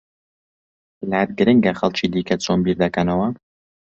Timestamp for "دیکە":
2.13-2.35